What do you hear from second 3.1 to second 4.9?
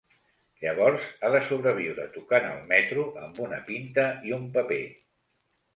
amb una pinta i un paper.